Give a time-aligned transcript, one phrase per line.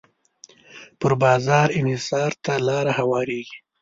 [0.99, 3.57] پر بازار انحصار ته لاره هواریږي.